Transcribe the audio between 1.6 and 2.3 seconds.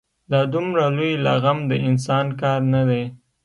د انسان